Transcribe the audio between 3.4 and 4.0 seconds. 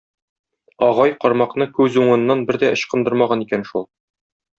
икән шул.